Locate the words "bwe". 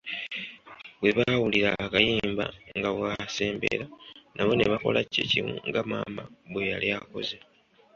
0.99-1.11, 6.51-6.63